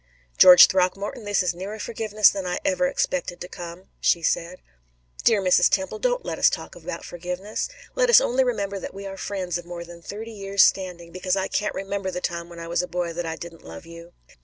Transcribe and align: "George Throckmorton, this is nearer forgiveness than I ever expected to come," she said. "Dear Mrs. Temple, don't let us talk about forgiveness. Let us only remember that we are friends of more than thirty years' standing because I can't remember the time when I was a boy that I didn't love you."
"George 0.39 0.65
Throckmorton, 0.65 1.25
this 1.25 1.43
is 1.43 1.53
nearer 1.53 1.77
forgiveness 1.77 2.31
than 2.31 2.47
I 2.47 2.57
ever 2.65 2.87
expected 2.87 3.39
to 3.41 3.47
come," 3.47 3.89
she 3.99 4.23
said. 4.23 4.59
"Dear 5.23 5.43
Mrs. 5.43 5.69
Temple, 5.69 5.99
don't 5.99 6.25
let 6.25 6.39
us 6.39 6.49
talk 6.49 6.75
about 6.75 7.05
forgiveness. 7.05 7.69
Let 7.93 8.09
us 8.09 8.19
only 8.19 8.43
remember 8.43 8.79
that 8.79 8.95
we 8.95 9.05
are 9.05 9.15
friends 9.15 9.59
of 9.59 9.65
more 9.65 9.83
than 9.83 10.01
thirty 10.01 10.31
years' 10.31 10.63
standing 10.63 11.11
because 11.11 11.35
I 11.35 11.47
can't 11.47 11.75
remember 11.75 12.09
the 12.09 12.19
time 12.19 12.49
when 12.49 12.57
I 12.59 12.67
was 12.67 12.81
a 12.81 12.87
boy 12.87 13.13
that 13.13 13.27
I 13.27 13.35
didn't 13.35 13.63
love 13.63 13.85
you." 13.85 14.13